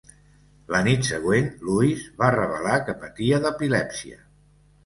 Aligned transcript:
La 0.75 0.79
nit 0.87 1.03
següent, 1.09 1.51
Lewis 1.67 2.05
va 2.23 2.31
revelar 2.37 2.81
que 2.89 2.99
patia 3.05 3.41
d'epilèpsia. 3.45 4.23